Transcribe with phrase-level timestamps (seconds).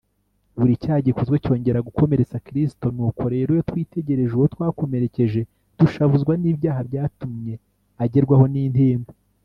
[0.57, 5.41] buri cyaha gikozwe cyongera gukomeretsa kristo, nuko rero iyo twitegereje uwo twakomerekeje,
[5.79, 7.55] dushavuzwa n’ibyaha byatumye
[8.03, 9.11] agerwaho n’intimba